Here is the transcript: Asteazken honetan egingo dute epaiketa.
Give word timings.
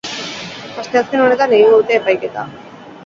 Asteazken 0.83 1.23
honetan 1.25 1.53
egingo 1.59 1.77
dute 1.83 1.97
epaiketa. 1.99 2.47